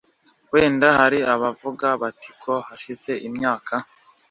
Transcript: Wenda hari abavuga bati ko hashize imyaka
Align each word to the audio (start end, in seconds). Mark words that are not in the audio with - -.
Wenda 0.51 0.87
hari 0.99 1.19
abavuga 1.33 1.87
bati 2.01 2.29
ko 2.41 2.53
hashize 2.67 3.11
imyaka 3.27 3.73